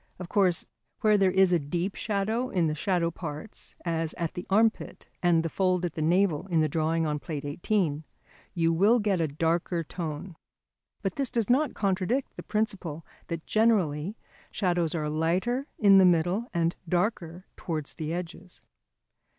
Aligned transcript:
Of 0.17 0.29
course, 0.29 0.65
where 1.01 1.15
there 1.15 1.29
is 1.29 1.53
a 1.53 1.59
deep 1.59 1.95
hollow 1.95 2.49
in 2.49 2.65
the 2.65 2.73
shadow 2.73 3.11
parts, 3.11 3.75
as 3.85 4.15
at 4.15 4.33
the 4.33 4.47
armpit 4.49 5.05
and 5.21 5.43
the 5.43 5.47
fold 5.47 5.85
at 5.85 5.93
the 5.93 6.01
navel 6.01 6.47
in 6.47 6.59
the 6.59 6.67
drawing 6.67 7.05
on 7.05 7.19
page 7.19 7.43
90 7.43 7.57
[Transcribers 7.57 7.59
Note: 7.59 7.89
Plate 7.91 8.01
XVIII], 8.55 8.63
you 8.63 8.73
will 8.73 8.97
get 8.99 9.21
a 9.21 9.27
darker 9.27 9.83
tone. 9.83 10.35
But 11.03 11.17
this 11.17 11.29
does 11.29 11.51
not 11.51 11.75
contradict 11.75 12.35
the 12.35 12.41
principle 12.41 13.05
that 13.27 13.45
generally 13.45 14.15
shadows 14.49 14.95
are 14.95 15.07
lighter 15.07 15.67
in 15.77 15.99
the 15.99 16.05
middle 16.05 16.47
and 16.51 16.75
darker 16.89 17.45
towards 17.55 17.93
the 17.93 18.11
edges. 18.11 18.59